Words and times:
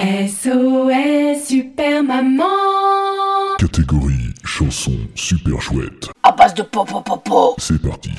SOS 0.00 1.44
Super 1.48 2.04
Maman 2.04 2.44
Catégorie 3.58 4.32
chanson 4.44 4.92
super 5.16 5.60
chouette. 5.60 6.08
À 6.22 6.30
base 6.30 6.54
de 6.54 6.62
popo 6.62 7.00
popo. 7.00 7.56
C'est 7.58 7.82
parti. 7.82 8.12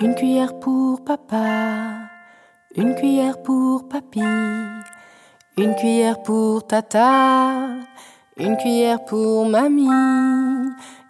Une 0.00 0.14
cuillère 0.16 0.58
pour 0.58 1.04
papa, 1.04 2.08
une 2.76 2.96
cuillère 2.96 3.40
pour 3.42 3.88
papy, 3.88 4.20
une 5.56 5.74
cuillère 5.76 6.22
pour 6.22 6.66
tata, 6.66 7.68
une 8.36 8.56
cuillère 8.56 9.04
pour 9.04 9.48
mamie, 9.48 10.57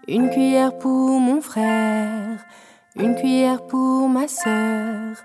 une 0.09 0.31
cuillère 0.31 0.79
pour 0.79 1.21
mon 1.21 1.43
frère, 1.43 2.39
une 2.97 3.15
cuillère 3.15 3.61
pour 3.67 4.09
ma 4.09 4.27
sœur, 4.27 5.17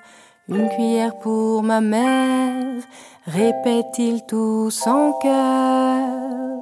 une 0.49 0.67
cuillère 0.67 1.17
pour 1.19 1.63
ma 1.63 1.79
mère, 1.79 2.83
répète-t-il 3.25 4.25
tous 4.25 4.85
en 4.85 5.13
cœur. 5.13 6.59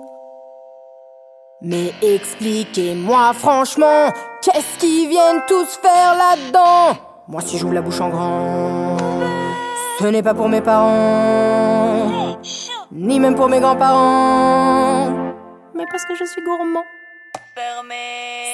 Mais 1.63 1.91
expliquez-moi 2.03 3.33
franchement, 3.33 4.09
qu'est-ce 4.43 4.77
qu'ils 4.77 5.09
viennent 5.09 5.41
tous 5.47 5.79
faire 5.81 6.13
là-dedans? 6.15 6.99
Moi 7.27 7.41
si 7.41 7.57
j'ouvre 7.57 7.73
la 7.73 7.81
bouche 7.81 8.01
en 8.01 8.09
grand, 8.09 8.97
ce 9.99 10.05
n'est 10.05 10.21
pas 10.21 10.35
pour 10.35 10.47
mes 10.47 10.61
parents, 10.61 12.37
ni 12.91 13.19
même 13.19 13.33
pour 13.33 13.49
mes 13.49 13.59
grands-parents, 13.59 15.09
mais 15.73 15.85
parce 15.89 16.05
que 16.05 16.13
je 16.13 16.25
suis 16.25 16.43
gourmand. 16.43 16.83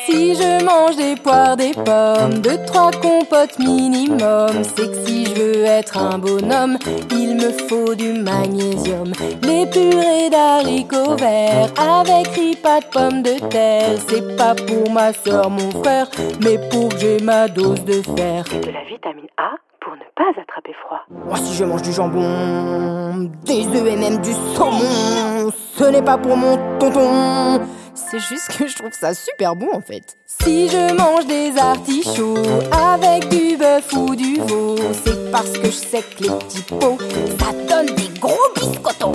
Si 0.05 0.33
je 0.35 0.63
mange 0.65 0.95
des 0.95 1.15
poires, 1.15 1.55
des 1.55 1.73
pommes, 1.73 2.39
deux, 2.41 2.57
trois 2.65 2.89
compotes 2.91 3.59
minimum, 3.59 4.63
c'est 4.63 4.89
que 4.89 5.05
si 5.05 5.25
je 5.25 5.33
veux 5.35 5.65
être 5.65 5.97
un 5.97 6.17
bonhomme, 6.17 6.77
il 7.11 7.35
me 7.35 7.51
faut 7.67 7.93
du 7.93 8.13
magnésium. 8.13 9.11
Les 9.43 9.65
purées 9.67 10.29
d'haricots 10.31 11.15
verts 11.15 11.69
avec 11.77 12.27
ripas 12.29 12.79
de 12.79 12.85
pommes 12.85 13.21
de 13.21 13.37
terre, 13.49 13.97
c'est 14.07 14.35
pas 14.35 14.55
pour 14.55 14.89
ma 14.91 15.13
soeur, 15.13 15.49
mon 15.49 15.69
frère, 15.83 16.07
mais 16.43 16.57
pour 16.69 16.89
que 16.89 16.97
j'ai 16.97 17.19
ma 17.19 17.47
dose 17.47 17.83
de 17.85 18.01
fer. 18.15 18.43
de 18.45 18.71
la 18.71 18.83
vitamine 18.85 19.27
A 19.37 19.51
pour 19.79 19.93
ne 19.93 20.05
pas 20.15 20.41
attraper 20.41 20.73
froid. 20.85 21.01
Moi 21.09 21.37
si 21.37 21.53
je 21.55 21.63
mange 21.65 21.81
du 21.83 21.91
jambon, 21.91 23.29
des 23.45 23.67
œufs 23.67 23.87
et 23.87 23.95
même 23.95 24.17
du 24.21 24.33
saumon, 24.55 25.51
ce 25.75 25.83
n'est 25.83 26.01
pas 26.01 26.17
pour 26.17 26.35
mon 26.35 26.57
tonton. 26.79 27.61
C'est 27.97 28.19
juste 28.19 28.55
que 28.57 28.67
je 28.67 28.75
trouve 28.75 28.93
ça 28.93 29.13
super 29.13 29.55
bon 29.55 29.69
en 29.73 29.81
fait. 29.81 30.15
Si 30.27 30.69
je 30.69 30.93
mange 30.93 31.25
des 31.25 31.57
artichauts 31.57 32.37
avec 32.71 33.27
du 33.29 33.57
bœuf 33.57 33.91
ou 33.93 34.15
du 34.15 34.35
veau, 34.39 34.75
c'est 35.03 35.31
parce 35.31 35.51
que 35.51 35.65
je 35.65 35.71
sais 35.71 36.03
que 36.03 36.23
les 36.23 36.29
petits 36.29 36.61
pots, 36.61 36.97
ça 37.39 37.51
donne 37.67 37.95
des 37.95 38.19
gros 38.19 38.37
biscottos. 38.55 39.13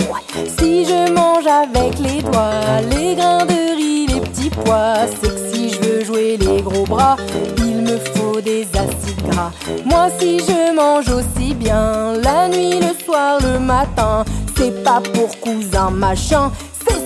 Si 0.59 0.85
je 0.85 1.11
mange 1.13 1.47
avec 1.47 1.97
les 1.99 2.21
doigts, 2.21 2.81
les 2.91 3.15
grains 3.15 3.45
de 3.45 3.75
riz, 3.75 4.07
les 4.07 4.19
petits 4.19 4.49
pois, 4.49 5.07
c'est 5.07 5.29
que 5.29 5.53
si 5.53 5.69
je 5.69 5.81
veux 5.81 6.03
jouer 6.03 6.37
les 6.37 6.61
gros 6.61 6.85
bras, 6.85 7.15
il 7.59 7.83
me 7.83 7.97
faut 7.97 8.41
des 8.41 8.67
acides 8.75 9.29
gras. 9.29 9.51
Moi 9.85 10.09
si 10.19 10.39
je 10.39 10.75
mange 10.75 11.09
aussi 11.09 11.53
bien 11.53 12.13
la 12.21 12.49
nuit, 12.49 12.79
le 12.81 12.93
soir, 13.03 13.39
le 13.41 13.59
matin, 13.59 14.25
c'est 14.57 14.83
pas 14.83 15.01
pour 15.13 15.39
cousin 15.39 15.89
machin, 15.89 16.51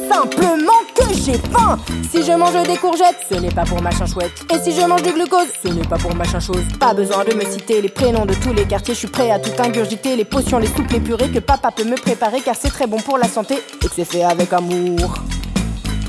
simplement 0.07 0.81
que 0.95 1.13
j'ai 1.13 1.37
faim. 1.37 1.77
Si 2.09 2.23
je 2.23 2.31
mange 2.31 2.61
des 2.63 2.77
courgettes, 2.77 3.19
ce 3.29 3.35
n'est 3.35 3.51
pas 3.51 3.63
pour 3.63 3.81
machin 3.81 4.05
chouette. 4.05 4.31
Et 4.53 4.59
si 4.59 4.71
je 4.73 4.85
mange 4.85 5.03
du 5.03 5.11
glucose, 5.11 5.47
ce 5.63 5.69
n'est 5.69 5.87
pas 5.87 5.97
pour 5.97 6.15
machin 6.15 6.39
chose. 6.39 6.63
Pas 6.79 6.93
besoin 6.93 7.23
de 7.25 7.33
me 7.33 7.43
citer 7.45 7.81
les 7.81 7.89
prénoms 7.89 8.25
de 8.25 8.33
tous 8.33 8.53
les 8.53 8.65
quartiers, 8.65 8.93
je 8.93 8.99
suis 8.99 9.07
prêt 9.07 9.31
à 9.31 9.39
tout 9.39 9.51
ingurgiter, 9.61 10.15
les 10.15 10.25
potions, 10.25 10.59
les 10.59 10.67
soupes, 10.67 10.91
les 10.91 10.99
purées 10.99 11.29
que 11.29 11.39
papa 11.39 11.71
peut 11.71 11.83
me 11.83 11.95
préparer 11.95 12.41
car 12.41 12.55
c'est 12.55 12.69
très 12.69 12.87
bon 12.87 12.97
pour 12.97 13.17
la 13.17 13.27
santé 13.27 13.55
et 13.55 13.87
que 13.87 13.93
c'est 13.93 14.05
fait 14.05 14.23
avec 14.23 14.53
amour. 14.53 15.15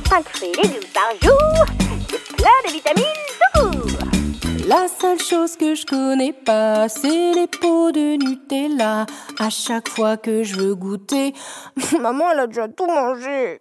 5 0.08 0.28
fruits 0.28 0.48
et 0.52 0.62
légumes 0.62 0.88
par 0.94 1.10
jour, 1.22 1.66
c'est 2.08 2.36
plein 2.36 2.58
de 2.66 2.72
vitamines 2.72 3.04
tout 3.26 3.60
court. 3.60 3.98
La 4.66 4.86
seule 4.88 5.20
chose 5.20 5.56
que 5.56 5.74
je 5.74 5.86
connais 5.86 6.32
pas, 6.32 6.88
c'est 6.88 7.32
les 7.32 7.46
pots 7.46 7.90
de 7.90 8.16
Nutella. 8.16 9.06
À 9.38 9.50
chaque 9.50 9.88
fois 9.88 10.16
que 10.16 10.42
je 10.42 10.56
veux 10.56 10.74
goûter, 10.74 11.34
maman 12.00 12.30
elle 12.32 12.40
a 12.40 12.46
déjà 12.46 12.68
tout 12.68 12.86
mangé. 12.86 13.60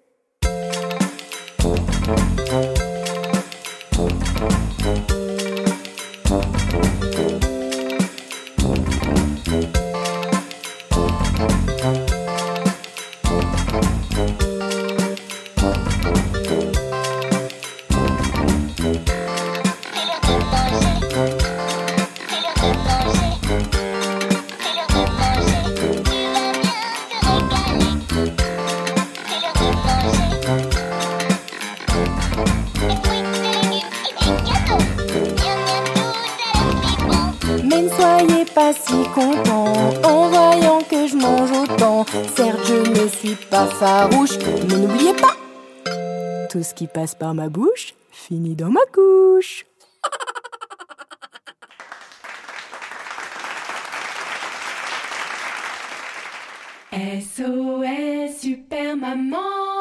Soyez 38.17 38.45
pas 38.45 38.73
si 38.73 39.03
contents 39.13 39.73
en 40.03 40.29
voyant 40.29 40.79
que 40.81 41.07
je 41.07 41.15
mange 41.15 41.51
autant. 41.51 42.05
Certes, 42.35 42.65
je 42.65 43.01
ne 43.01 43.07
suis 43.07 43.35
pas 43.35 43.67
farouche, 43.67 44.37
mais 44.67 44.77
n'oubliez 44.77 45.13
pas, 45.13 45.35
tout 46.49 46.63
ce 46.63 46.73
qui 46.73 46.87
passe 46.87 47.13
par 47.15 47.33
ma 47.33 47.49
bouche 47.49 47.93
finit 48.11 48.55
dans 48.55 48.69
ma 48.69 48.85
couche. 48.93 49.65
SOS 56.93 58.39
Super 58.41 58.95
Maman 58.95 59.76